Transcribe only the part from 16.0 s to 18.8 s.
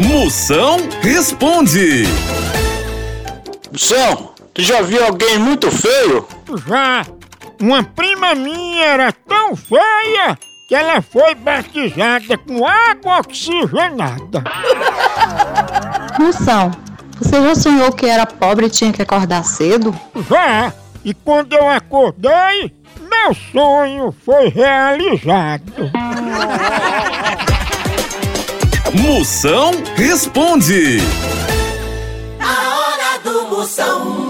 Moção, você já sonhou que era pobre e